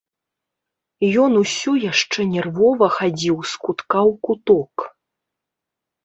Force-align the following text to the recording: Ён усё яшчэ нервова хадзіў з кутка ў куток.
Ён 1.23 1.31
усё 1.41 1.73
яшчэ 1.91 2.19
нервова 2.35 2.87
хадзіў 2.95 3.35
з 3.51 3.59
кутка 3.67 3.97
ў 4.13 4.15
куток. 4.29 4.75